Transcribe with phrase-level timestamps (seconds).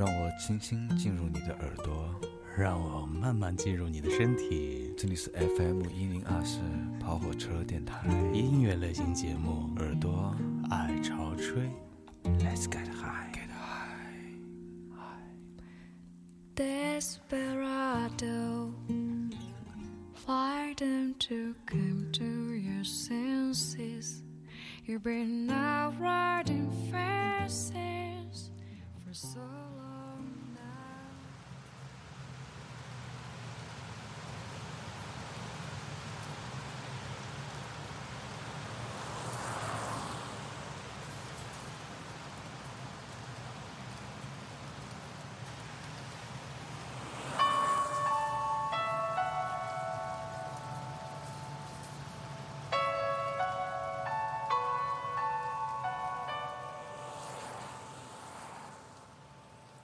[0.00, 2.18] 让我轻轻进入你的耳朵，
[2.56, 4.94] 让我慢慢进入你的身体。
[4.96, 6.58] 这里是 FM 一零二四
[6.98, 10.34] 跑火车电台音乐类型节目，耳朵
[10.70, 11.68] 爱潮吹。
[12.38, 14.38] Let's get high, get high.
[16.56, 18.72] Desperado,
[20.24, 24.22] why don't you come to your senses?
[24.86, 28.50] You've been out riding fences
[29.04, 29.40] for so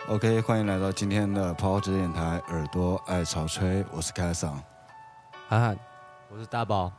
[0.09, 4.53] ？OK，欢迎来到今天的跑火车电台，耳朵爱潮吹，我是凯桑。
[5.49, 5.79] 涵涵，
[6.31, 6.93] 我是大宝。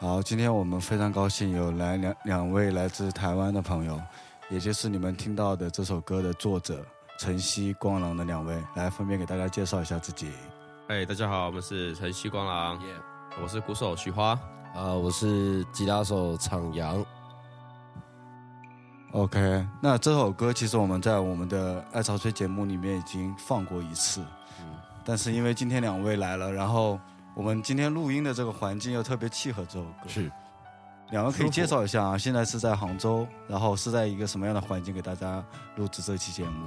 [0.00, 3.98] 好，今天我们非常高兴有来两两位来自台湾的朋友，
[4.50, 6.84] 也就是你们听到的这首歌的作者
[7.18, 10.30] 晨曦光郎的两位，来分别给大家介绍一下自己。
[10.88, 12.78] 哎，大家好，我们是晨曦光郎，
[13.42, 14.38] 我是鼓手徐花。
[14.74, 17.02] 呃，我是吉他手厂阳。
[19.14, 24.20] OK，那这首歌其实我们在我们的爱潮吹节目里面已经放过一次，
[25.04, 26.98] 但是因为今天两位来了，然后
[27.32, 30.28] 我们今天录音的这个环境又特别契合这首歌，是
[31.10, 35.40] 两位可以介绍一下啊，现在是在杭州，然后是在一个什么样的环境给大家
[35.76, 36.66] 录制这期节目？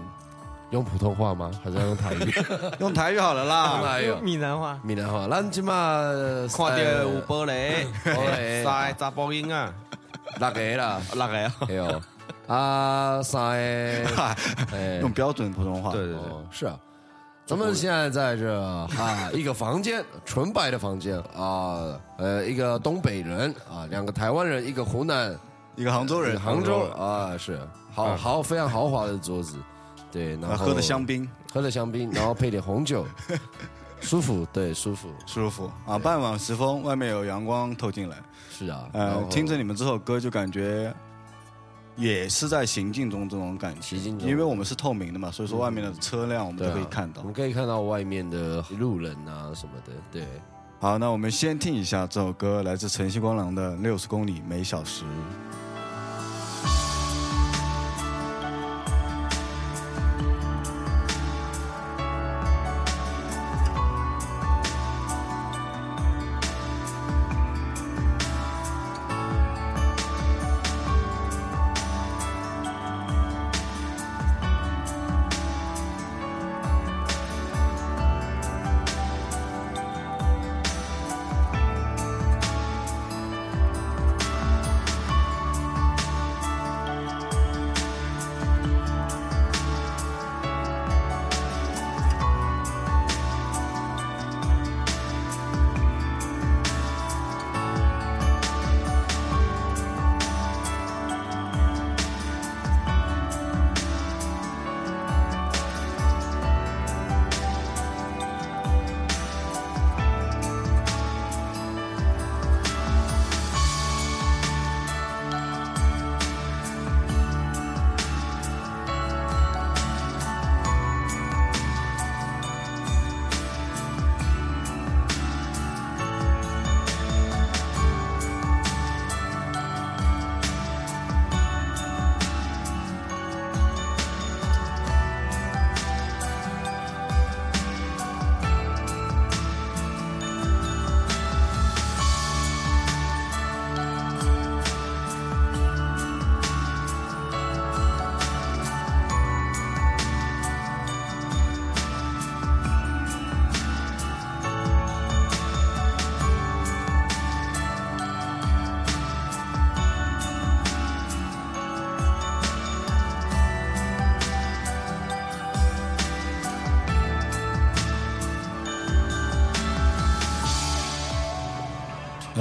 [0.71, 1.51] 用普通话吗？
[1.61, 2.33] 还是要用台语？
[2.79, 3.81] 用台语好了啦。
[3.81, 4.79] 台语，闽南话。
[4.83, 5.27] 闽南话。
[5.27, 5.73] 咱今嘛
[6.55, 9.73] 看到有玻璃， 璃三个查甫囡啊，
[10.39, 12.01] 六个啦，六个啊，还有
[12.47, 14.35] 啊三个，
[14.73, 15.91] 哎 用标准普通话。
[15.91, 16.43] 对对对，哦。
[16.51, 16.79] 是啊。
[17.45, 18.89] 咱们现在在这啊，
[19.33, 25.33] 一个房间，纯白的房间啊，呃，一个东北人啊，两个台湾人，一个湖南，
[25.77, 27.57] 一个杭州人，杭州啊，是。
[27.89, 29.55] 好豪非常豪华的桌子，
[30.11, 33.05] 对，然后喝的香槟，喝的香槟，然后配点红酒，
[34.01, 35.71] 舒服，对，舒服，舒服。
[35.85, 35.97] 啊。
[35.97, 38.17] 傍晚时分，外面有阳光透进来，
[38.51, 40.93] 是啊，呃，听着你们这首歌就感觉。
[41.97, 47.25] 也是在行进中这种感觉，行进中因为我们是透明的嘛，所以说外面的车辆我们都可以看到我。
[47.25, 50.23] 们可以看到外面的路人啊什么的，对。
[50.79, 55.03] 好，那我们先听一下这首歌，来自晨曦光郎的《六十公里每小时》。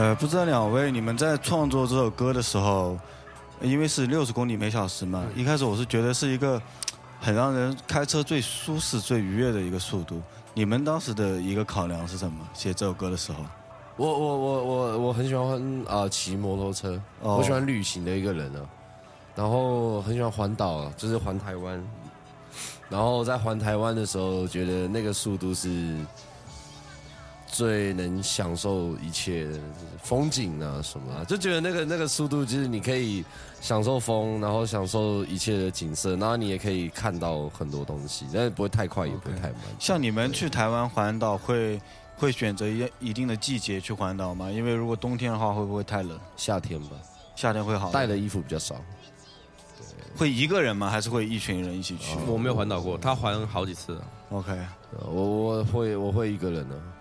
[0.06, 2.96] 呃，不知道两位你们在创作这首歌的时候，
[3.60, 6.62] 因为是六十公里每小时嘛，一开始我是觉得是一个
[7.20, 10.22] 很让人开车最舒适、最愉悦的一个速度。
[10.54, 12.38] 你们当时的一个考量是什么？
[12.54, 13.38] 写这首歌的时候，
[13.96, 18.62] 我我我我我很喜欢啊骑摩托车，哦我喜欢旅行的一个人啊，
[19.34, 21.84] 然后很喜欢环岛，就是环台湾，
[22.88, 25.96] 然后在环台湾的时候，觉得那个速度是
[27.46, 29.58] 最能享受一切的
[30.02, 33.24] 风景啊什么啊，就觉得那个那个速度就是你可以
[33.60, 39.60] 享受风，然后享受一切的景色，然后你也可以看到很多东西，但是不会太快，也不会太慢。
[39.78, 41.80] 像你们去台湾环岛会
[42.16, 44.50] 会选择一一定的季节去环岛吗？
[44.50, 46.18] 因为如果冬天的话，会不会太冷？
[46.36, 46.96] 夏天吧，
[47.34, 47.90] 夏天会好。
[47.90, 48.76] 带的衣服比较少。
[50.16, 50.88] 会一个人吗？
[50.88, 52.16] 还是会一群人一起去？
[52.26, 54.00] 我没有环岛过，他环好几次。
[54.30, 54.58] OK，
[55.04, 56.74] 我我会我会一个人呢。
[56.74, 56.95] 我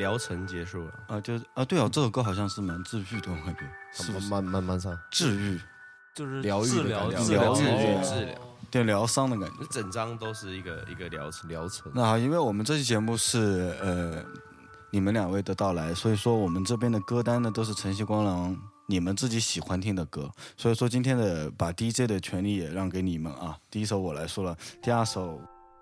[0.00, 3.60] 疗程结束了，啊，就是啊，对哦，这首歌好像是蛮治愈的，我感觉
[3.92, 4.28] 是不是？
[4.30, 5.60] 慢慢慢上，治愈，
[6.14, 8.34] 就是疗愈疗疗治愈哦治疗，
[8.70, 9.66] 对疗伤的感觉。
[9.70, 11.48] 整张都是一个一个疗程。
[11.50, 11.92] 疗程。
[11.94, 14.24] 那好，因为我们这期节目是呃
[14.90, 18.56] 你们两位的到来，所以说我们这边的歌单呢都是晨曦光廊
[18.86, 23.56] 你们自己喜欢听的歌，所以说今天的把 DJ 的权利也让给你们啊。
[23.70, 25.34] 第一首我来说了，第二首《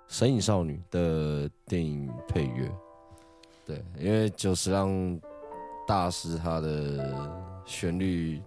[0.08, 2.70] 神隐少女》的电影配乐，
[3.68, 5.20] 对，因为久石让
[5.86, 8.40] 大师他的旋律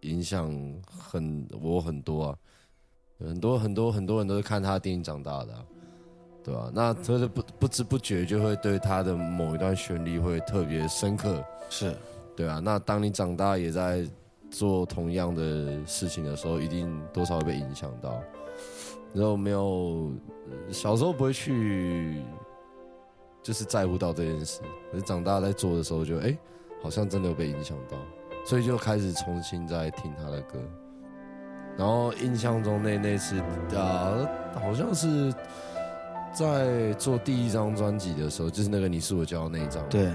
[0.00, 0.52] 影响
[0.84, 2.36] 很我很多啊，
[3.20, 5.64] 很多很多很多人都是看他的电影长大的、啊，
[6.42, 11.94] 对吧、那他的不不知不觉就会对他的某一段旋律会特别深刻，是
[12.34, 12.58] 对啊。
[12.58, 14.04] 那当你长大也在
[14.50, 18.20] 做同样的事情的时候，一定多少会被影响到。
[19.12, 20.12] 然后没有
[20.48, 22.22] 呃小时候不会去，
[23.42, 26.36] 就是在乎到这件事，可是长大在做的时候就哎、
[26.82, 27.96] 好像真的有被影响到，
[28.44, 30.58] 所以就开始重新在听他的歌。
[31.78, 33.38] 然后印象中那那次
[33.74, 35.32] 啊，好像是
[36.34, 39.82] 在做第一张专辑的时候，就是那个你是我骄傲那一张。
[39.88, 40.12] 对，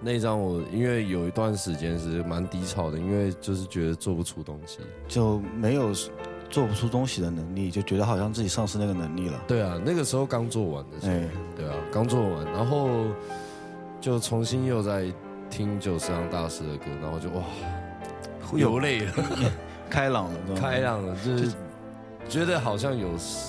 [0.00, 4.80] 那一张我因为有一段时间是蛮低潮的，因为就是觉得做不出东西。
[5.08, 5.94] 就没有
[6.50, 9.42] 做不出东西的能力，就觉得好像自己丧失那个能力了。
[9.46, 12.88] 对啊，那个时候刚做完的时候，哎，对啊，刚做完，然后
[14.00, 15.12] 就重新又在
[15.50, 17.42] 听久石让大师的歌，然后就哇
[18.52, 19.12] 流泪了，
[19.90, 21.52] 开朗了，开朗了，就是
[22.28, 23.08] 觉得好像有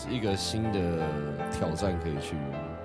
[0.10, 0.80] 一个新的
[1.52, 2.36] 挑战可以去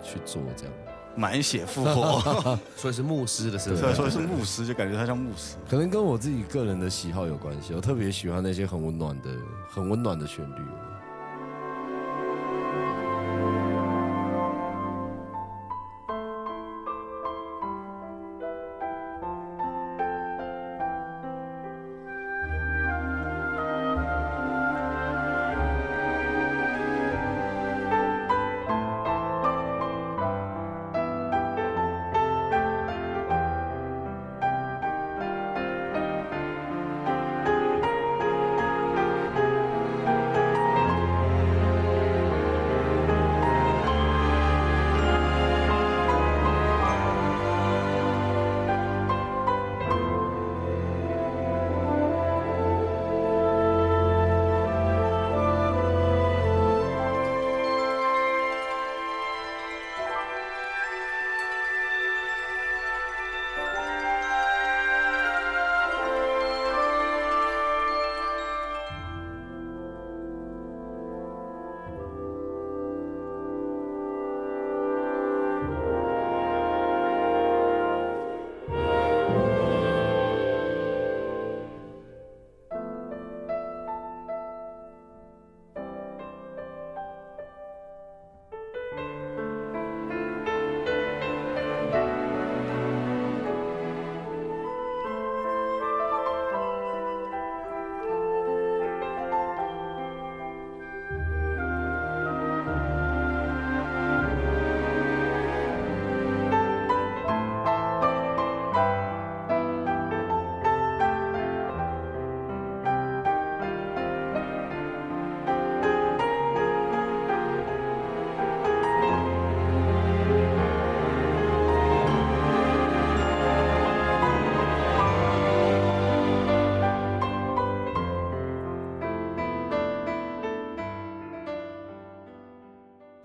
[0.03, 0.75] 去做这样。
[1.17, 2.59] 满血复活。
[2.77, 4.11] 所以是牧师的身份所以。
[4.11, 5.57] 说是牧师，就感觉他像牧师。
[5.69, 9.31] 可能跟我自己个人的喜好有关系，我特别喜欢那些很温暖的、
[9.69, 10.63] 很温暖的旋律。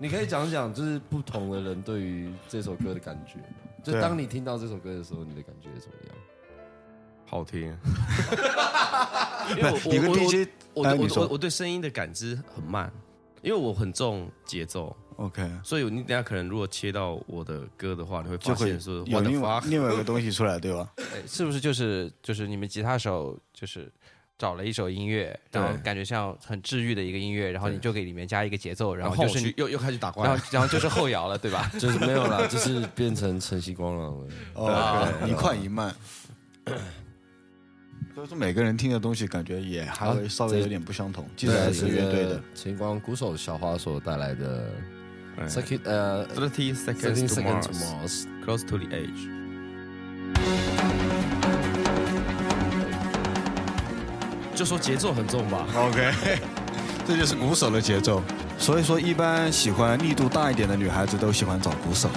[0.06, 3.40] 你可以讲讲，就是不同的人对于这首歌的感觉。
[3.82, 6.14] 就当你听到这首歌的时候，你的感觉怎么样？
[7.24, 7.76] 好听。
[9.50, 10.08] 因为
[10.74, 12.88] 我 我我我对声音的感知很慢，
[13.42, 20.88] 因为我很重节奏，OK，所以你等下可能如果切到我的歌的话，你会发现说有 what the 另外另外一个东西出来，对吧？
[20.98, 23.92] 哎是不是就是就是你们吉他手就是
[24.38, 31.70] 找了一首音乐，然后对感觉像很治愈的一个音乐，然后你就给里面加一个节奏，然然后后就是又又开始打怪然后，然后就是后摇了，对吧？
[31.78, 34.26] 就是没有了，就是变成晨曦光了。
[34.54, 35.94] 哦一快一慢。
[38.14, 42.42] 所以说每个人听的东西感觉也还会稍微有点不相同，即使对，是乐队的。
[42.54, 44.70] 晨曦光鼓手小花所带来的
[45.38, 48.26] 哎 Second 呃 thirty Thirteen seconds to Seconds to Mars Mars。
[48.44, 50.75] close to the edge。
[54.56, 56.10] 就说节奏很重吧，OK，
[57.06, 58.22] 这就是鼓手的节奏。
[58.58, 62.08] 所以说，一般喜欢力度大一点的女孩子都喜欢找鼓手。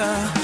[0.00, 0.39] 멈춰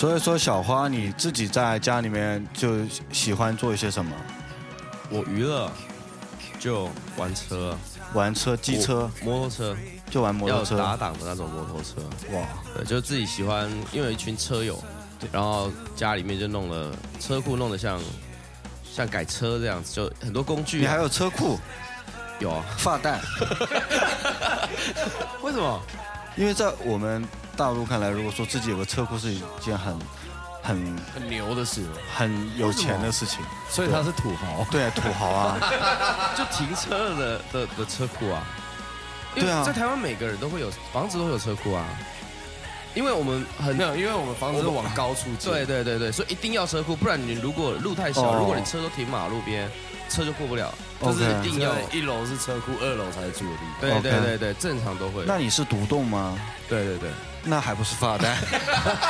[0.00, 4.10] 所以说，小花你自己在家里面就喜欢做一些什么？
[5.10, 5.70] 我娱乐
[6.58, 6.88] 就
[7.18, 7.76] 玩车，
[8.14, 9.76] 玩车、机车，摩托车，
[10.08, 10.78] 就玩摩托车。
[10.78, 12.00] 有打档的那种摩托车。
[12.34, 14.82] 哇，对，就自己喜欢，因为有一群车友，
[15.30, 16.90] 然后家里面就弄了
[17.20, 18.00] 车库，弄得像
[18.90, 20.80] 像改车这样子，就很多工具啊。
[20.80, 21.58] 你还有车库、
[22.38, 22.64] 有啊？
[22.78, 23.20] 发带，
[25.44, 25.78] 为什么？
[26.36, 27.22] 因为在我们
[27.60, 29.94] 大陆看来，如果说自己有个车库是一件很、
[30.62, 31.84] 很、很牛的事，
[32.16, 33.44] 很有钱的事情。
[33.68, 34.66] 所以他是土豪。
[34.70, 35.58] 对， 土豪啊，
[36.34, 38.42] 就停车的的的车库啊。
[39.34, 41.84] 因为对啊在台湾每个人都会有房子都会有车库啊，
[42.94, 45.52] 因为我们很没有，因为我们房子是往高处建。
[45.52, 49.70] 对对对对，所以一定要车库，不然你如果路太小，哦如果你车都停马路边，
[50.08, 51.72] 车就过不了，就是一定要。
[51.92, 53.80] 一楼是车库，二楼才是住的地方。
[53.80, 55.24] 对对对对，正常都会。
[55.26, 56.38] 那你是独栋吗？
[56.68, 57.10] 对对对，
[57.44, 58.36] 那还不是发呆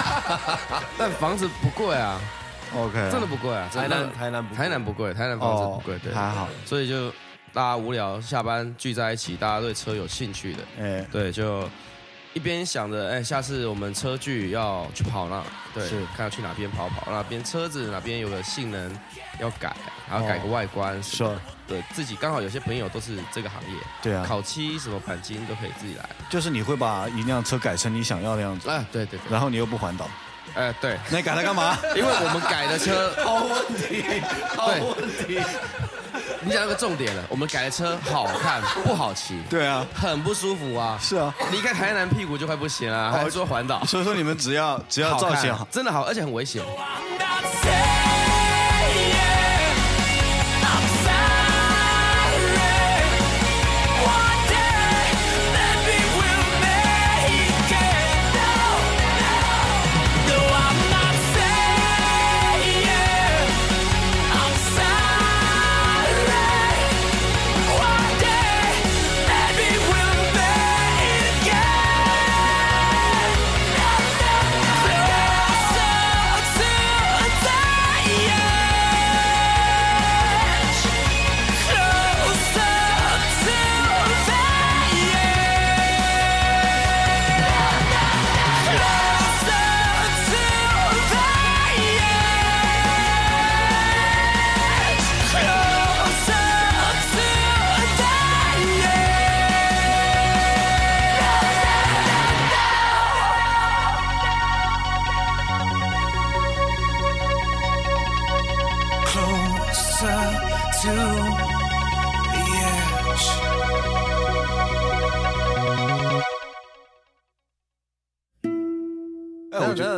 [0.97, 2.21] 但房子不贵啊
[2.75, 6.49] ，？OK，真的不贵啊，台南台南不台南不贵，台南房子不贵，对，还好。
[6.65, 7.11] 所以就
[7.53, 11.69] 大家无聊下班聚在一起，大家对车有兴趣的，哎，对，就
[12.33, 15.43] 一边想着，哎，下次我们车距要去跑那，
[15.75, 18.97] 对是，看要去哪边跑跑，哪边车子哪边有个性能
[19.41, 19.75] 要改，
[20.09, 30.09] 然后改个外观什么的，对自己刚好有些朋友都是这个行业，对啊，烤漆什么钣金都可以自己来，就是你会把一辆车改成你想要的样子，哎，对对对，然后你又不环岛，
[30.55, 31.77] 哎对，那你改它干嘛？
[31.97, 34.23] 因为我们改的车， 好问题，
[34.57, 35.41] 好问题。
[36.43, 46.63] 你讲到个重点了，我们改的车好看不好骑，对啊，很不舒服啊，是啊，离开台南屁股就快不行了，还说环岛，所以说你们只要只要造型好，真的好，而且很危险。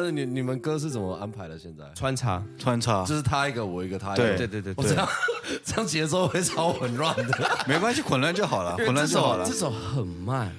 [0.03, 1.59] 那你你们歌是怎么安排的？
[1.59, 4.37] 现在穿插，穿插就是他一个，我一个，他一个。
[4.37, 5.09] 对对对对我这样
[5.65, 7.51] 这样节奏会超混乱的。
[7.67, 9.59] 没关系，混乱就好了，混乱这就好了首这。
[9.59, 10.53] 首很慢，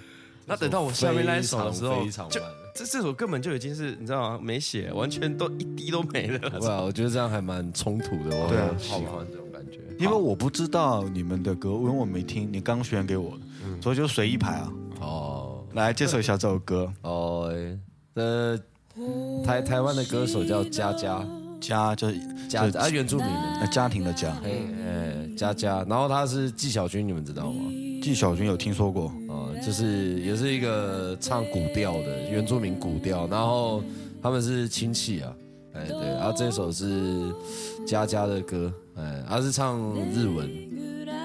[0.46, 2.32] 那等到我下面那一首的时候非常，慢
[2.74, 4.40] 这这首根本就已经是你知道吗？
[4.42, 6.60] 没写，完全都一滴都没了。
[6.62, 9.80] 哇，我觉得这样还蛮冲突的，我对啊很喜欢这种感觉。
[10.00, 14.72] 因为我不知道你们的歌，因为我没听，你刚选给我的，所以就随意排啊。
[15.02, 17.52] 哦来介绍一下这首歌，哦，
[18.14, 18.56] 呃，
[19.44, 21.26] 台台湾的歌手叫佳佳，
[21.60, 24.30] 佳就是佳啊原住民的，呃家庭的家。
[24.44, 24.52] 哎
[24.86, 27.72] 哎佳佳，然后他是纪晓君，你们知道吗？
[28.04, 33.82] 纪晓君有听说过，啊，就是也是一个唱古调的原住民古调，然后
[34.22, 35.34] 他们是亲戚啊，
[35.74, 37.34] 哎对，然后这首是
[37.88, 39.80] 佳佳的歌，哎，他是唱
[40.12, 40.48] 日文，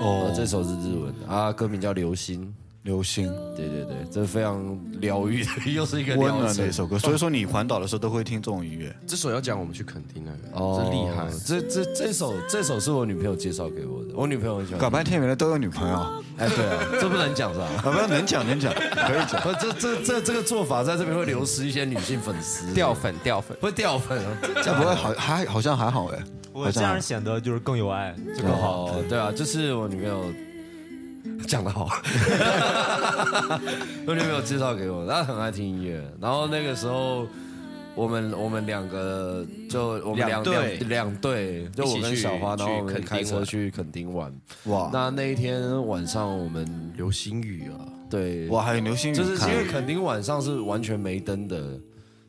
[0.00, 1.26] 哦，这首是日文的。
[1.28, 2.42] 啊，歌名叫《流星》，
[2.88, 8.96] 流星对对对，这非常疗愈的，又是一个温暖的一首歌，所以说你环岛的时候都会听这种音乐。
[9.06, 11.26] 这首要讲我们去垦丁那个，哦这厉害。
[11.44, 17.66] 这这这首这首是我女朋友介绍给我的，我女朋友很喜欢搞半天原来都有女朋友，哎，对啊，这不能讲是吧？
[17.76, 19.38] 啊，不要能讲能讲，可以讲。
[19.44, 24.38] 不，这这这这个做法在这边会流失一些女性粉丝，掉粉掉粉，会掉粉啊。
[24.64, 26.18] 这不会好还好像还好哎，
[26.54, 28.86] 我这样显得就是更有爱，就更好。
[28.86, 30.24] 哦，对啊，就是我女朋友
[31.46, 31.88] 讲的好，
[34.06, 37.26] 我女朋友介绍给我，她很爱听音乐，然后那个时候。
[37.94, 40.76] 我们我们两个就我们两两队。
[40.76, 44.32] 两两队，就我跟小花，然后我们去开车去垦丁玩。
[44.66, 44.88] 哇。
[44.92, 47.74] 那那一天晚上我们流星雨啊，
[48.08, 48.46] 对。
[48.50, 49.50] 哇还有流星雨就是看。
[49.50, 51.60] 因为垦丁晚上是完全没灯的，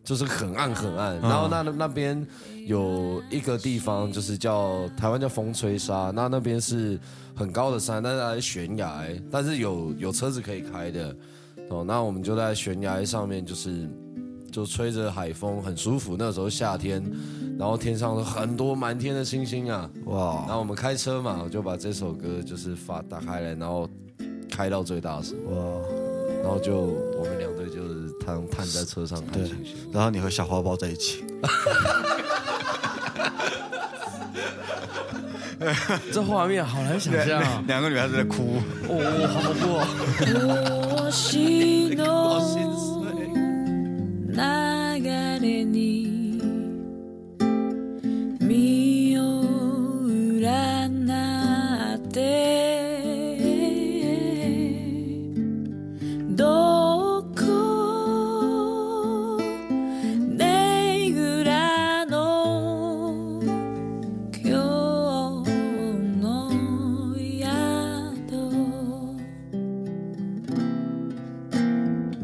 [0.04, 1.20] 就是很暗很暗。
[1.22, 2.26] 然后那那边
[2.66, 7.00] 有一个地方就是叫台湾叫风吹沙，那那边是
[7.36, 11.16] 很高的山，但是它是悬崖，但是有有车子可以开的。
[11.70, 13.88] 哦，那我们就在悬崖上面，就是
[14.52, 16.16] 就吹着海风，很舒服。
[16.18, 17.00] 那时候夏天，
[17.60, 19.88] 然后天上很多满天的星星啊。
[20.06, 23.88] 哇然后我们开车嘛，我就把这首歌就是发打开来，然后
[24.50, 25.38] 开到最大声。
[25.46, 25.54] 哇，
[26.42, 27.79] 然后就我们两队就是
[28.36, 29.46] 瘫瘫在车上看对。
[29.46, 29.76] 星星。
[29.92, 31.24] 然后你和小花抱在一起，
[36.12, 37.63] 这画面好难想象啊。
[37.68, 39.80] 两个女孩子在哭，哦，好恐怖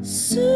[0.06, 0.55] soon.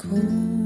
[0.00, 0.59] cold.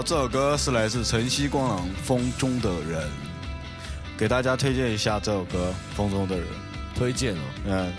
[0.00, 3.02] 好，这首歌是来自晨曦光廊《风中的人》，
[4.16, 6.46] 给大家推荐一下这首歌《风中的人》。
[6.98, 7.92] 推荐哦，嗯，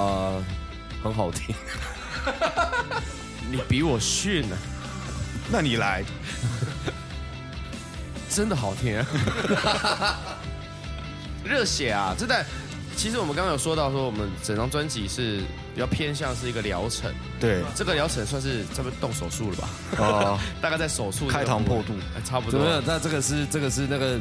[0.00, 0.44] 啊、
[1.02, 1.52] 很好听。
[3.50, 4.56] 你比我逊呢、
[5.50, 6.04] 那你来，
[8.30, 9.06] 真的好听、啊，
[11.42, 12.14] 热血啊！
[12.16, 12.46] 真的，
[12.94, 15.38] 其实我们刚刚有说到说，我们整张专辑是
[15.74, 19.68] 比较偏向是一个疗程，对，这个疗程算是这不动手术了吧？
[19.98, 22.60] 哦， 大概在手术开膛破肚，哎差不多。
[22.60, 22.80] 没有？
[22.86, 24.18] 那这个是这个是那个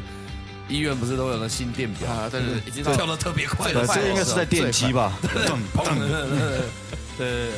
[0.68, 2.12] 医院不是都有那心电表？
[2.12, 5.18] 啊，对对对，已经跳的特别快对，的，这个应该是在电击吧？
[5.24, 6.00] 噔噔
[7.18, 7.50] 对 对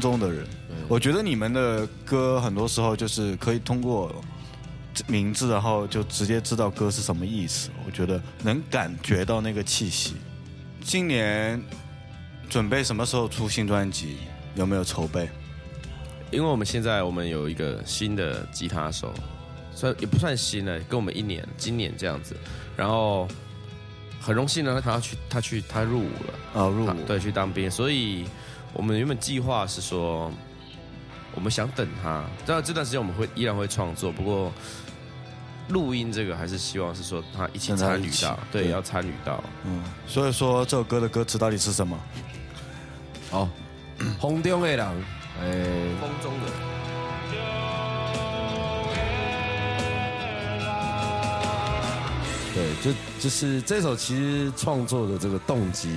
[0.00, 0.44] 中的人，
[0.88, 4.12] 我觉得你们的歌很多时候就是可以通过
[5.06, 7.70] 名字，然后就直接知道歌是什么意思。
[7.86, 10.14] 我觉得能感觉到那个气息。
[10.82, 11.62] 今年
[12.48, 14.16] 准备什么时候出新专辑？
[14.56, 15.28] 有没有筹备？
[16.30, 19.12] 因为我们现在我们有一个新的吉他手，
[19.74, 22.36] 算也不算新了，跟我们一年，今年这样子。
[22.76, 23.28] 然后
[24.20, 27.70] 很荣幸呢，他要去，他去，他入伍了，啊，入伍啊对，去当兵。
[27.70, 28.24] 所以
[28.74, 30.30] 我们原本计划是说，
[31.32, 34.52] 我们想等他，当然这段时间我们会依然会创作，不过
[35.68, 39.42] 录音这个还是希望是说他一起参与到，对，要参与到。
[39.64, 41.96] 嗯，所以说这首歌的歌词到底是什么？
[43.30, 43.48] 好，
[44.20, 44.86] 风中的人，
[45.40, 45.52] 哎，
[46.00, 46.46] 风中的
[52.52, 55.88] 对，就就是这首其实创作的这个动机，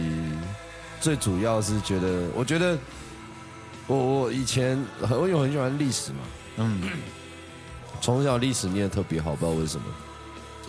[1.00, 2.78] 最主要是觉得，我觉得
[3.88, 6.20] 我我以前很我有很喜欢历史嘛，
[6.58, 6.82] 嗯，
[8.02, 9.84] 从小历史念得特别好，不知道为什么。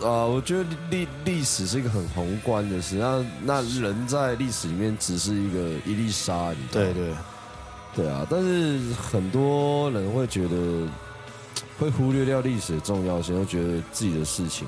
[0.07, 7.15] 啊、我觉得历历史是一个很宏观的事，那那人在历史里面只是一个一粒沙，你知道吗对对，
[7.95, 10.87] 对啊，但是很多人会觉得
[11.77, 14.65] 会忽略掉历史的重要性，会觉得自己的事情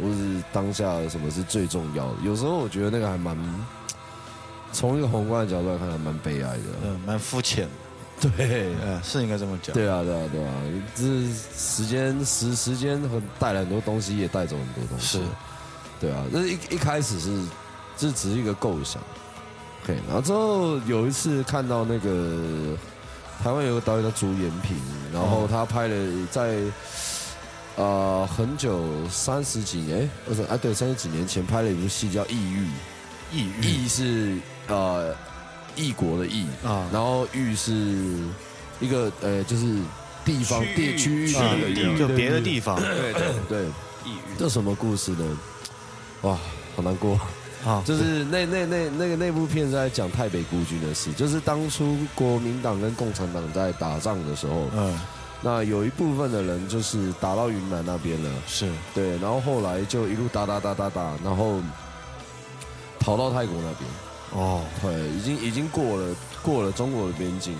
[0.00, 2.14] 或是当下什么是最重要的。
[2.22, 3.36] 有时候我觉得那个还蛮
[4.72, 6.62] 从一个宏观的角度来看，还蛮悲哀的。
[6.84, 7.68] 嗯，蛮肤浅。
[8.20, 9.74] 对，嗯，是应该这么讲。
[9.74, 10.52] 对啊，对啊，对啊，
[10.94, 11.04] 这
[11.56, 15.18] 时间时时间很带来很多东西，也带走很多东西。
[15.18, 15.24] 是，
[15.98, 17.42] 对啊，这一一开始是
[17.96, 19.02] 这只是一个构想
[19.84, 22.76] ，OK，然后之后有一次看到那个
[23.42, 24.76] 台湾有个导演叫朱延平，
[25.14, 26.58] 然后他拍了在
[27.76, 32.66] 呃很久三十几年，哎，不是啊，对，三十几年前拍了一部戏叫《异域》，
[33.32, 34.36] 异域异是
[34.76, 35.14] 呃
[35.76, 36.46] 异国的异。
[36.64, 36.88] 啊。
[36.92, 37.72] 然后域是
[38.80, 39.78] 一个呃就是
[40.24, 42.76] 地方地区域的域，就别的地方。
[42.80, 43.64] 对对对，
[44.04, 45.38] 异域，这什么故事呢？
[46.22, 46.38] 哇，
[46.76, 47.18] 好难过。
[47.62, 54.98] 啊，就是那那那那个那部片是在讲太北孤军的事，就是当初国民党跟共产党在打仗的时候，嗯，
[55.42, 58.66] 那有一部分的人就是打到云南那边了，是。
[58.94, 61.60] 对，然后后来就一路打打打打打，然后
[62.98, 63.90] 逃到泰国那边，
[64.32, 67.54] 哦，对，已经已经过了过了中国的边境，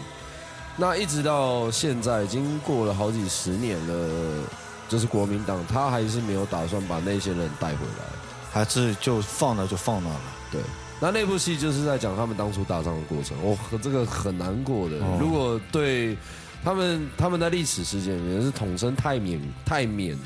[0.77, 4.45] 那一直到现在已经过了好几十年了，
[4.89, 8.05] 就是国民党他还是没有打算把那些人带回来。
[8.53, 10.21] 还是就放那就放那了。
[10.51, 10.61] 对，
[11.01, 14.97] 那那部戏就是在讲他们当初打仗的过程，哦，这个很难过的。
[14.97, 16.17] 哦如果对
[16.65, 20.19] 他们他们在历史事件里面是统称泰缅泰缅，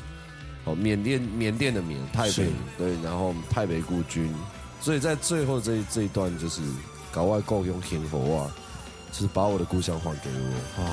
[0.63, 2.47] 哦，缅甸缅甸的缅太北
[2.79, 4.33] 对，然后太北孤军，
[4.85, 6.61] 所以在最后这一这一段就是
[7.11, 8.51] 搞外够用天赋啊，
[9.11, 10.83] 就是把我的故乡还给我。
[10.83, 10.85] 啊，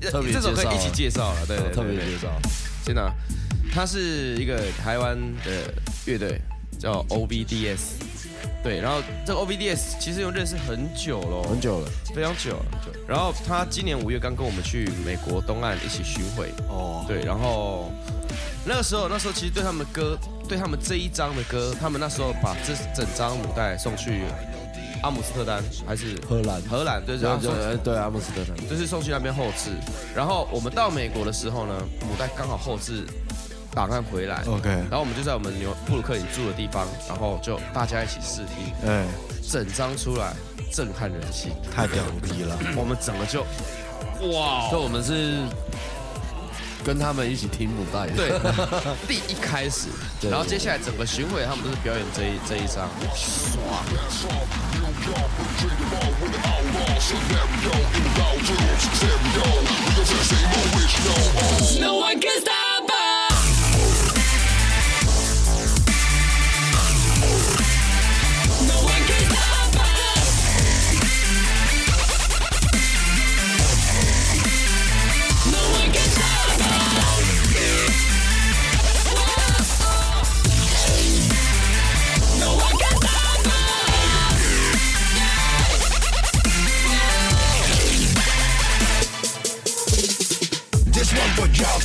[0.00, 2.28] 要特别这首可以一起介绍了，对特别介绍。
[2.84, 3.12] 真的
[3.74, 5.74] 他，是一个台湾的
[6.06, 6.40] 乐队，
[6.78, 7.98] 叫 OBDS。
[8.62, 12.66] 对，然后这个 OBDS 其实又认识很久了，很久了，非常久了。
[13.06, 17.92] 然后他今年五月刚跟我们去美国东岸一起巡回，哦，对，然后
[18.64, 24.22] 那个时候，那时候其实对他们歌，对他们这一张的歌，他们那时候把这整张母带送去
[25.06, 26.16] 阿姆斯特丹还是？
[26.28, 26.60] 荷兰。
[26.62, 28.68] 荷兰，对，对然后送对对，阿姆斯特丹。
[28.68, 29.70] 就是送去那边后置。
[30.16, 33.04] 然后我们到美国的时候呢，母带刚好后置
[33.72, 39.06] 档案回来，OK，然后我们就在我们纽布鲁克林住的地方，然后就大家一起试听，哎，
[39.48, 40.34] 整张出来
[40.72, 43.42] 震撼人心，太屌逼了，我们整个就
[44.32, 45.38] 哇，就我们是
[46.86, 48.30] 跟他们一起听母带，对，
[49.08, 49.88] 第一开始，
[50.30, 53.82] 然后接下来整个巡回他们都是表演这一这一张，爽。
[61.80, 62.65] No one can stop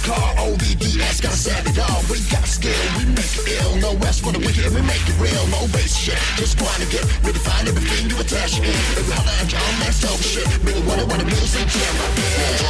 [0.03, 2.01] car OBDS gotta set it all.
[2.09, 3.77] We got skill, we make it ill.
[3.77, 5.45] No rest for the wicked, we make it real.
[5.53, 7.05] No base shit, just grind and get
[7.41, 8.69] find everything you attach in.
[8.97, 10.45] Every holler and John, let's talk shit.
[10.65, 12.61] Really wanna wanna music, camera, bitch.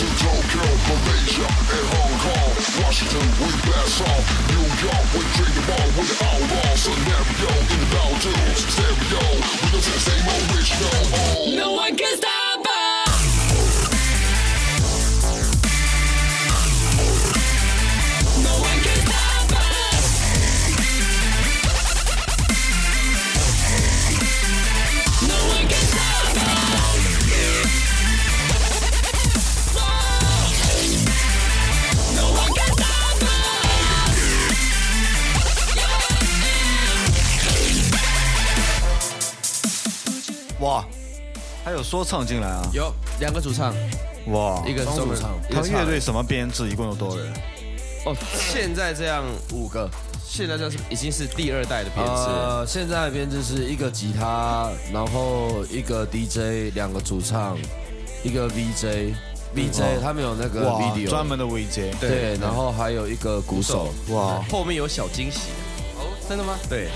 [0.00, 2.52] to Tokyo, Malaysia, and Hong Kong,
[2.84, 4.24] Washington, we blast off.
[4.52, 6.80] New York, we drink the ball with the outlaws.
[6.84, 9.22] Scenario in the Baldunes, stereo.
[9.60, 10.70] We don't the same old rich.
[11.56, 12.45] No one can stop
[41.66, 43.74] 还有说唱进来啊，有两个主唱，
[44.28, 45.36] 哇，一个主唱。
[45.50, 47.32] 他乐队什么编制，一共有多少人？
[48.04, 49.90] 哦，现在这样五个。
[50.24, 57.58] 现在这样是已经是第二代的编制，呃，现在的编制是一个吉他，然后一个 DJ，两个主唱，
[58.22, 59.14] 一个 VJ。
[59.56, 65.48] VJ 他们有那个，video，专门的 VJ，对，然后还有一个鼓手，哇，后面有小惊喜。
[65.98, 66.56] 哦，真的吗？
[66.68, 66.90] 对，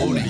[0.00, 0.22] 因为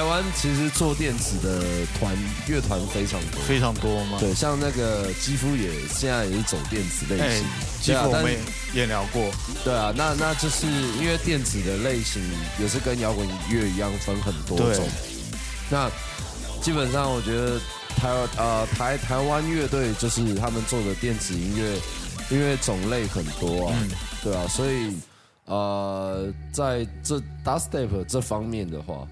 [0.00, 1.62] 台湾其实做电子的
[1.98, 2.16] 团
[2.48, 4.16] 乐团非常多，非常多吗？
[4.18, 7.44] 对，像那个肌肤也现在也是走电子类哎型，，
[7.82, 8.34] 其实我们
[8.72, 9.30] 也聊过，
[9.62, 10.66] 对啊，那那就是
[10.98, 12.22] 因为电子的类型
[12.58, 14.88] 也是跟摇滚乐一样分很多种。
[15.68, 15.90] 那
[16.62, 17.60] 基本上我觉得
[17.94, 18.08] 台
[18.38, 21.78] 呃台台湾乐队就是他们做的电子音乐，
[22.30, 23.76] 因为种类很多啊，
[24.24, 24.96] 对啊，所以
[25.44, 29.06] 呃在这 dubstep 这方面的话，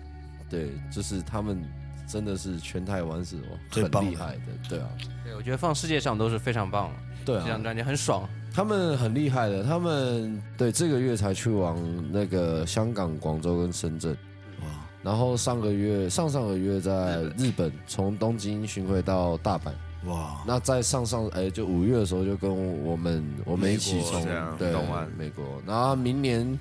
[0.48, 1.62] 对，就是他们
[2.06, 4.88] 真的是全台湾是哦很最厉害的，对啊，
[5.24, 6.90] 对，我觉得放世界上都是非常棒，
[7.24, 8.28] 对啊，这张专辑很爽。
[8.50, 11.78] 他们很厉害的，他们对这个月才去往
[12.10, 14.16] 那个香港、广州跟深圳，
[14.62, 14.66] 哇，
[15.02, 19.70] 然后上个月、上上个月在日本从东京巡回到大阪，
[20.06, 22.50] 哇，那在上上哎就五月的时候就跟
[22.84, 24.24] 我们我们一起从
[24.56, 26.58] 对东岸美国，然后明年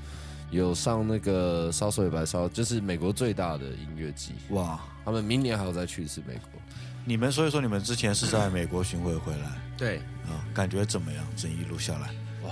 [0.50, 6.62] 有上那个烧水白烧，就是美国最大的音乐季，哇，他们明年还要再去一次美国。
[7.06, 9.50] 你们所以说你们之前是在美国巡回回来。
[9.78, 11.26] 对，啊，感觉怎么样？
[11.36, 12.10] 整一路下来，
[12.44, 12.52] 哇。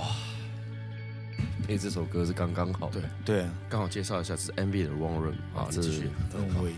[1.66, 3.02] 配这首歌是刚刚好，对。
[3.24, 6.10] 对，刚好介绍一下，这是 MV 的 One Room 啊，这你继续。
[6.32, 6.72] 氛围，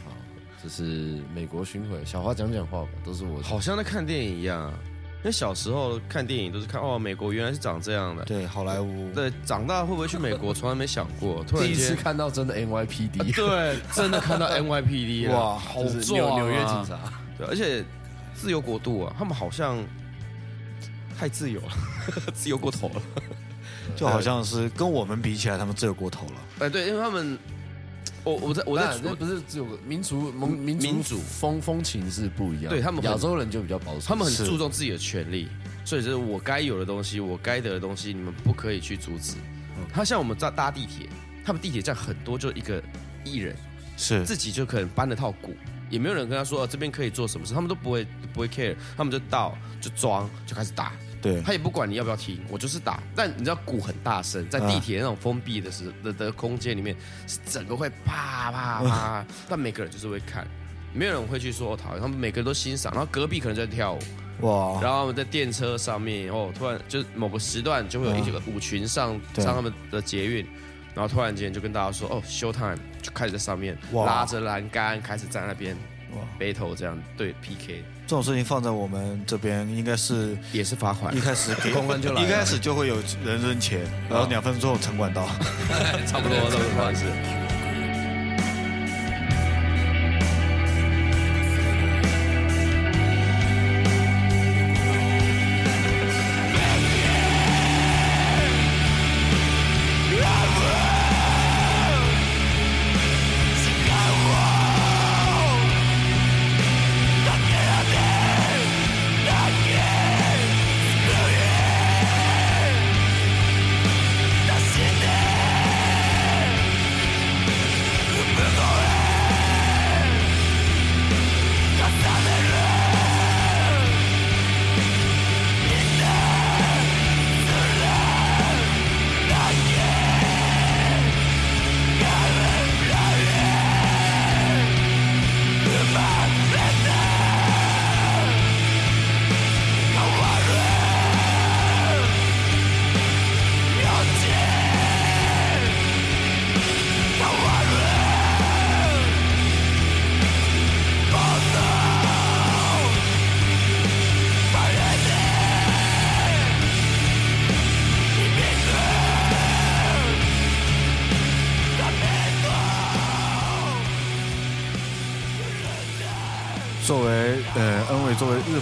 [0.62, 4.74] 这是美国巡回，小花讲讲话吧，都是我好像在看电影一样啊，
[5.18, 8.24] 因为小时候看电影都是看哦，美国原来是长这样的。
[8.24, 9.12] 对，好莱坞。
[9.12, 11.42] 对，长大会不会去美国，从来没想过。
[11.44, 16.34] 突然第一次间，看到真的 NYPD，对， 真的看到 NYPD 了 哇好就是壮啊！
[16.36, 16.98] 纽纽约警察。
[17.36, 17.84] 对，而且
[18.32, 19.84] 自由国度啊，他们好像
[21.18, 21.72] 太自由了，
[22.32, 23.02] 自由过头了。
[23.96, 26.32] 就好像是跟我们比起来，他们自由过头了。
[26.60, 27.36] 哎，对，因为他们，
[28.28, 35.48] 我我在我在那不是只有个民族民民民主风风情是不一样，对他们很亚洲人就比较保守，他们很注重自己的权利，
[35.84, 39.34] 所以就是我该有的东西，我该得的东西，你们不可以去阻止。
[39.92, 41.08] 他像我们在搭地铁，
[41.44, 42.82] 他们地铁站很多就一个
[43.24, 43.56] 艺人，
[43.96, 44.24] 是。
[44.24, 45.54] 自己就可能搬了套鼓，
[45.88, 50.92] 也没有人跟他说、哦、这边可以做什么事，他们都不会不会 care，他们就到就装就开始打。
[51.20, 53.02] 对他也不管你要不要听，我就是打。
[53.14, 56.96] 但你知道鼓很大声，在地铁那种封闭的时的的空间里面，
[57.26, 59.26] 是整个会啪啪啪。
[59.48, 60.46] 但每个人就是会看，
[60.92, 62.92] 没有人会去说讨厌，他们每个人都欣赏。
[62.92, 63.98] 然后隔壁可能在跳舞，
[64.46, 70.46] 哇，然后我们在电车上面，哦，突然就是某个时段就会有一个舞群上上他们的捷运，
[70.94, 75.76] 然后突然间就跟大家说，哦，show time，就开始在上面哇拉着栏杆开始在那边
[76.38, 81.16] battle 这样对 PK，这种事情放在我们这边，应该是也是罚款。
[81.16, 85.26] 一开始给 公关就来一开始就会有人扔钱，然后两分钟后城管到，
[86.06, 87.47] 差不多这种方式。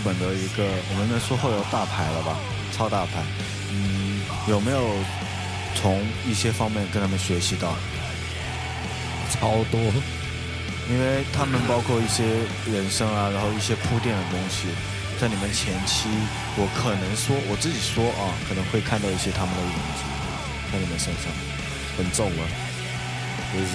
[0.06, 2.38] 本的一个，我们能说后有大牌了吧，
[2.72, 3.24] 超大牌，
[3.72, 4.80] 嗯，有没有
[5.74, 7.74] 从一些方面跟他们学习到？
[9.34, 9.80] 超多，
[10.88, 12.22] 因为他们包括一些
[12.70, 14.70] 人生啊，然后一些铺垫的东西，
[15.20, 16.06] 在你们前期，
[16.54, 20.06] 我可能说我自己说啊，可能会看到一些他们的影子
[20.70, 21.26] 在你们身上，
[21.98, 22.46] 很重啊，
[23.50, 23.74] 就是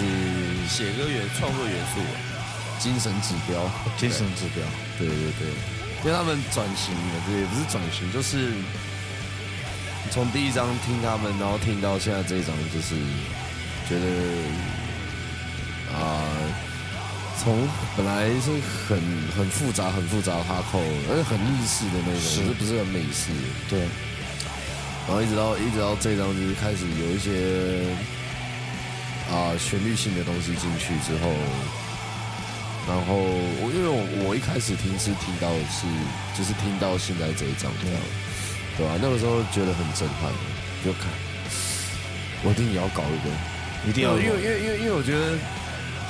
[0.71, 1.99] 写歌元创作元素，
[2.79, 3.59] 精神指标，
[3.99, 4.63] 精神指标，
[4.97, 5.51] 对对对，
[6.03, 8.51] 因为他们转型了，对，也不是转型，就是
[10.09, 12.95] 从第一张听他们，然后听到现在这一张，就是
[13.87, 14.05] 觉得
[15.93, 16.25] 啊、
[17.37, 18.49] 从本来是
[18.87, 18.99] 很
[19.37, 20.79] 很复杂、很复杂的哈扣，
[21.09, 22.37] 而且很日式的那是。
[22.37, 23.29] 种，是不是很美式，
[23.69, 23.81] 对，
[25.07, 27.85] 然后一直到一直到这张就是开始有一些
[29.31, 31.31] 啊、旋律性的东西进去之后，
[32.87, 33.15] 然后
[33.61, 35.85] 我因为我我一开始听是听到的是
[36.35, 38.01] 就是听到现在这一张这样，
[38.77, 40.31] 对吧、那个时候觉得很震撼，
[40.83, 41.05] 就看
[42.43, 43.29] 我一定也要搞一个，
[43.87, 45.37] 一定要因为因为因为因为我觉得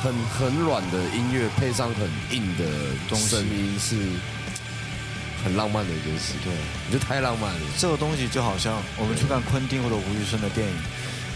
[0.01, 2.63] 很很软的音乐配上很硬的
[3.09, 3.95] 东西声音是
[5.43, 7.59] 很浪漫的一件事，对，我觉得太浪漫了。
[7.77, 10.73] 这个东西就好像我们去看昆汀或者吴宇森的电影，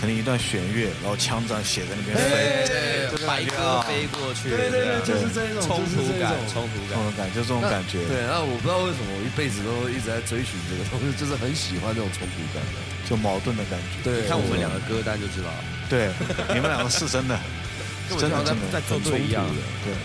[0.06, 2.62] 可能一段弦乐，然后枪这样写在那边飞，
[3.10, 6.94] 这个飞过去，对对对，就是这种冲突感，冲突感。
[6.94, 12.78] 冲突感，就这种感觉，对，那我不知道为什么我一辈子都一直在追寻这个东西，就是很喜欢这种冲突感的。
[13.10, 14.06] 就矛盾的感觉。
[14.06, 15.50] 对，看我们两个歌单就知道。
[15.50, 15.58] 了，
[15.90, 16.14] 对，
[16.54, 17.34] 你们两个是真的，
[18.14, 19.98] 真的真的在做对一样很冲突的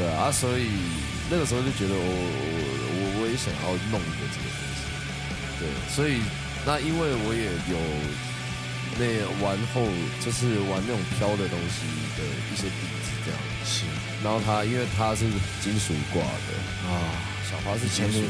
[0.00, 0.72] 对，对啊，所以
[1.28, 2.56] 那个时候就觉得我我
[2.88, 4.80] 我我也想要弄一个这个东西。
[5.60, 6.24] 对，所以
[6.64, 7.76] 那因为我也有
[8.98, 9.04] 那
[9.44, 9.86] 玩后
[10.24, 11.86] 就是玩那种飘的东西
[12.16, 12.22] 的
[12.52, 13.40] 一些底子这样。
[13.64, 13.84] 是
[14.22, 15.24] 然后他因为他是
[15.60, 18.22] 金属挂的，啊，小花是金属。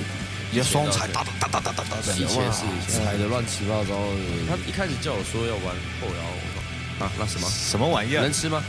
[0.52, 4.20] 一个双踩，哒哒哒哒哒哒哒的，以前是以前踩的乱七八糟的。
[4.46, 8.30] 他一开始叫我说要玩后摇，我说啊，那什么什么玩意儿能？
[8.30, 8.62] 吃吗？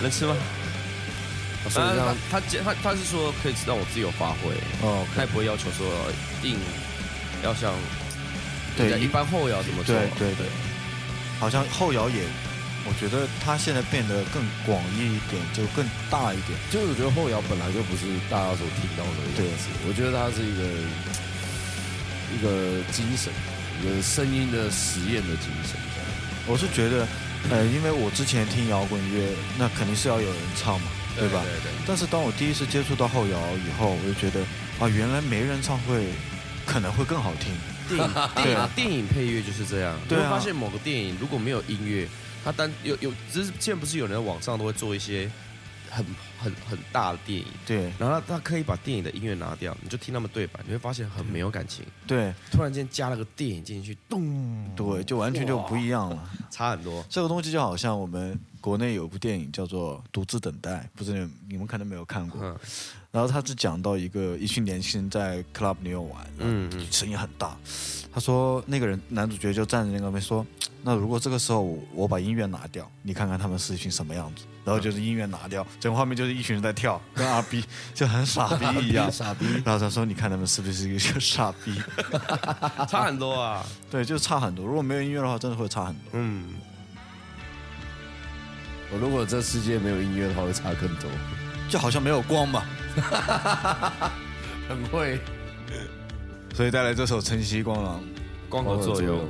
[0.00, 0.34] 能吃吗？
[1.64, 5.86] 他所以他他他他是说可以让我自由发挥，哦，他也不会要求说
[6.40, 6.56] 一定
[7.44, 7.74] 要像
[8.74, 9.94] 对一般后摇怎么做？
[9.94, 10.46] 对对对，
[11.38, 12.24] 好像后摇也，
[12.84, 16.58] 我觉得它现在变得更广义一点，就更大一点。
[16.70, 20.62] 就是我觉得后摇本来就不是大家所听到的样子，我觉得它是一个
[22.32, 23.32] 一个精神，
[23.82, 25.76] 一个声音的实验的精神。
[26.46, 27.06] 我是觉得，
[27.50, 31.42] 呃，因为我之前听摇滚乐，那肯定是要有人唱嘛，对吧？
[31.42, 31.72] 对对。
[31.86, 34.40] 但是当我第一次接触到后摇以后，我就觉得
[34.78, 36.06] 啊，原来没人唱会
[36.64, 37.52] 可能会更好听。
[37.88, 42.08] 电影 电影电影配乐就是这样，你会发现某个电影如果没有音乐，
[42.44, 45.30] 它单有有，只是现在不是有人在网上都会做一些
[45.90, 46.04] 很
[46.38, 51.84] 很很大的电影，对然后他他可以把电影的音乐拿掉，你就听他们对白，你会发现很没有感情。
[52.06, 56.30] 对突然间加了个电影进去，咚，对，就完全就不一样了。
[56.50, 57.04] 差很多。
[57.08, 62.40] 这个东西就好像我们国内有一部电影叫做《独自等待》，不知道你们可能没有看过。
[62.42, 62.56] 嗯
[63.12, 67.56] 然后他是讲到一个一群年轻人在 club 里面玩，嗯嗯，声音很大。
[68.12, 70.44] 他说那个人男主角就站在那个边说，
[70.82, 74.44] 那如果这个时候我我把音乐拿掉，你看看他们是一群什么样子。
[74.66, 77.64] 然后就是音乐拿掉，整个画面就是一群人在跳，跟阿逼
[77.94, 79.46] 就很傻逼一样，傻逼。
[79.64, 81.80] 然后他说你看他们是不是一个傻逼？
[82.86, 83.64] 差很多啊。
[83.90, 84.66] 对，就差很多。
[84.66, 86.02] 如果没有音乐的话，真的会差很多。
[86.12, 86.48] 嗯，
[88.92, 91.10] 我如果这世界没有音乐的话，会差更多。
[91.68, 92.62] 就好像没有光嘛。
[94.68, 95.18] 很会。
[96.54, 98.00] 所以带来这首《晨曦光廊》，
[98.48, 99.28] 光合作用。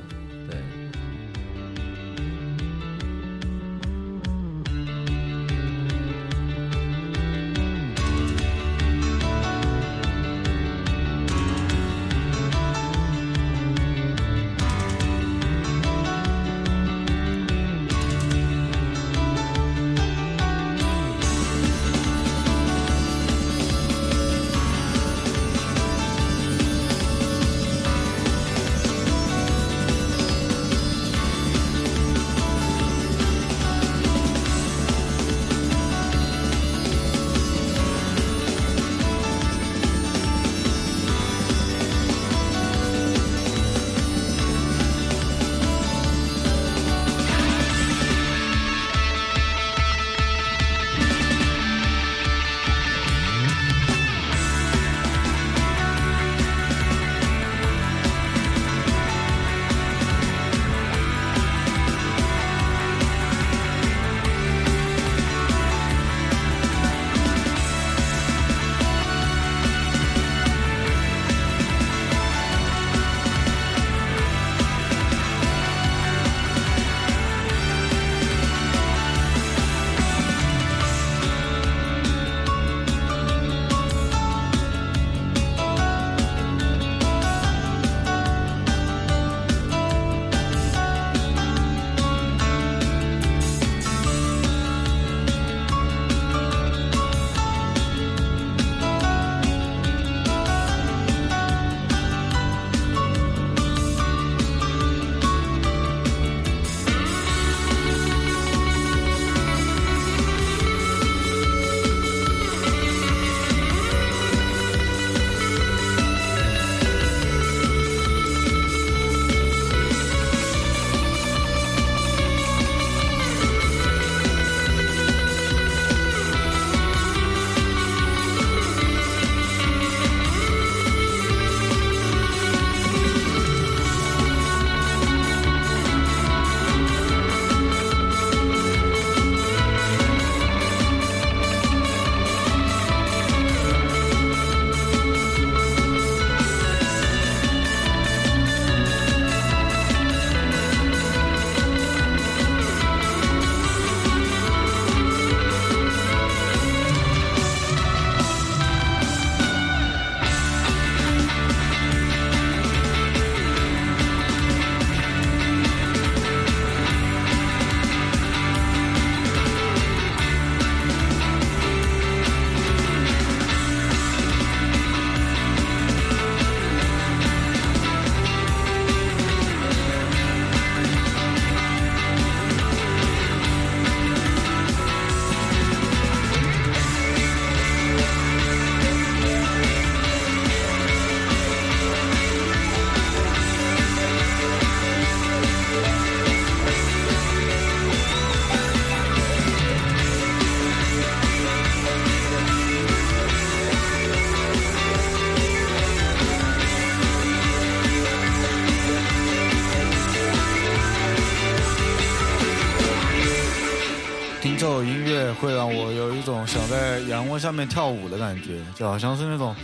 [217.39, 219.55] 下面跳舞的感觉，就好像是那种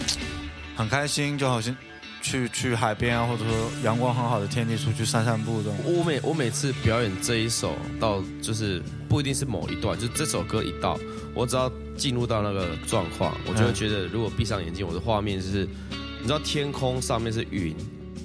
[0.76, 1.74] 很开心，就好像
[2.20, 5.76] 去去海边啊，或者说阳光很好的天气出去散散步这种。
[5.84, 10.98] 我每我每次表演这一首到就是不一定是某一段，就这首歌一到，
[11.34, 15.68] 我只要进入到那个状况，我就会觉得，如果闭上眼睛，我的画面就是，
[16.20, 17.74] 你知道天空上面是云，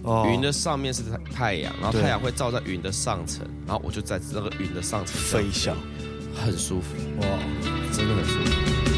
[0.03, 0.29] 哦。
[0.31, 5.75] 云的上面是太太阳，然后太阳会照在云的上层，然后我就在那个云的上层飞翔，
[6.35, 7.27] 很舒服，哇，
[7.91, 8.96] 真的很舒服。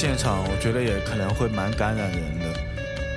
[0.00, 2.46] 现场，我觉得也可能会蛮感染人的，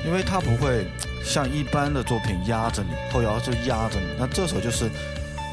[0.03, 0.87] 因为他不会
[1.23, 4.07] 像一般的作品压着你，后摇就压着你。
[4.17, 4.89] 那这首就是，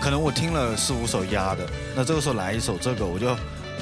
[0.00, 3.36] 可能我听了四五首压的，那这个时候来一首这个，我就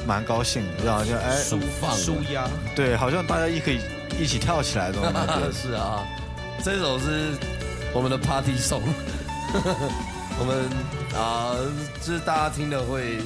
[0.05, 3.79] 蛮高兴的，就好像哎，舒放舒压，对，好像大家一可以
[4.19, 5.47] 一起跳起来这种感觉。
[5.55, 6.05] 是啊，
[6.65, 7.31] 这首是
[7.93, 8.83] 我们的 Party Song，
[10.41, 10.69] 我们
[11.17, 11.55] 啊，
[12.05, 13.19] 就是大家听的会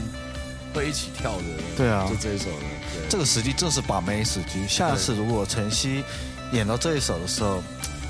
[0.75, 1.45] 会一起跳的。
[1.77, 2.57] 对啊就这一首的，
[2.93, 4.67] 对这个时机正是把妹时机。
[4.69, 6.05] 下次如果晨曦
[6.53, 7.63] 演到这一首的时候，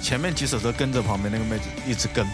[0.03, 2.27] 前面几首都跟着旁边那个妹子一直跟，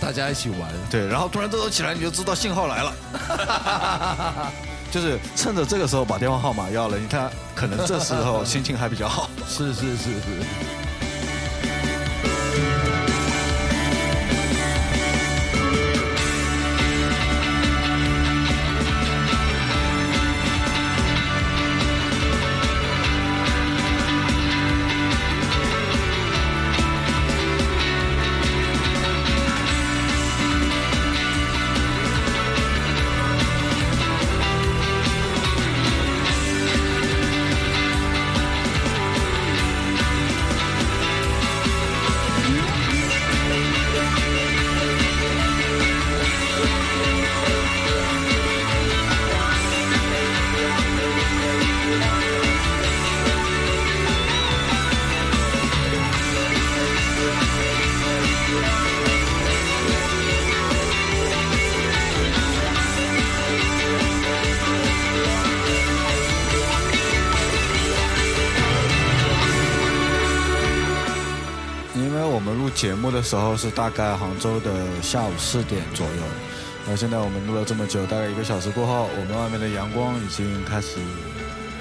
[0.00, 0.70] 大家一起玩。
[0.90, 4.52] 对，然后突然这首起来，你就知道信号来了。
[4.92, 9.28] 就是趁着这个时候把电话号码要了，你看，可能这时候心情还比较好。
[9.48, 10.85] 是是是是。
[73.26, 74.70] 时候是大概杭州的
[75.02, 76.22] 下午四点左右，
[76.84, 80.98] 然后现在我们录了这么久，大概一个小时过后，我们外面的阳光已经开始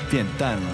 [0.10, 0.70] 变淡了。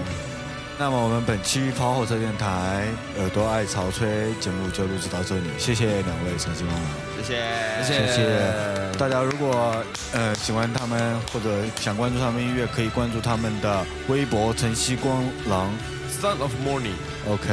[0.79, 2.87] 那么我们本期跑火车电台
[3.19, 6.79] 耳朵爱潮吹节目就录制到这里，谢谢两位陈曦妈妈。
[7.21, 7.35] 谢
[7.83, 9.21] 谢，谢谢大家。
[9.21, 9.75] 如果
[10.13, 11.49] 呃喜欢他们或者
[11.79, 15.69] 想关注他们音乐，可以关注他们的微博“晨曦光廊
[16.21, 16.93] Son of Morning。
[17.27, 17.47] OK，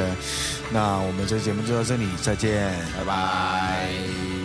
[0.71, 4.38] 那我们这节目就到这里，再见，拜拜。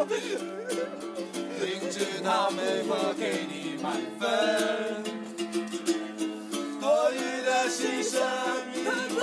[1.60, 4.22] 明知他没法给你满分。
[6.80, 8.14] 多余的牺牲，
[8.72, 8.78] 你
[9.14, 9.20] 不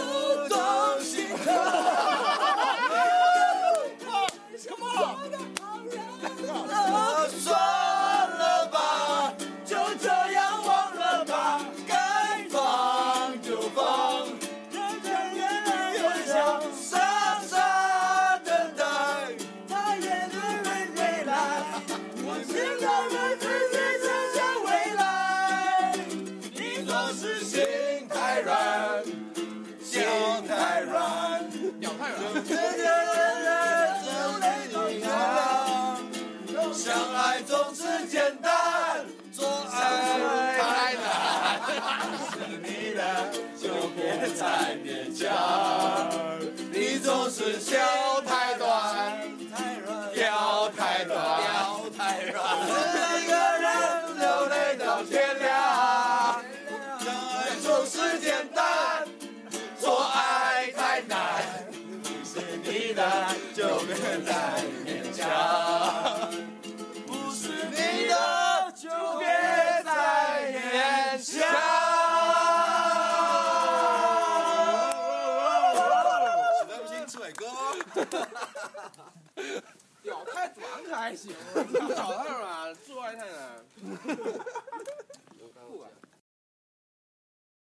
[0.50, 0.58] 懂
[1.02, 2.17] 心疼。
[44.38, 44.46] 就别再
[44.86, 45.28] 勉强，
[46.72, 47.76] 你总是笑
[48.22, 49.18] 太短，
[50.16, 52.38] 腰太短，腰太软。
[53.20, 53.66] 一个人
[54.20, 56.44] 流泪到天亮，
[57.00, 59.08] 相爱总是简单，
[59.80, 61.18] 做爱太难。
[62.24, 63.02] 是你的
[63.56, 64.62] 就别再
[80.98, 81.32] 还行
[81.96, 83.64] 找到了做外太难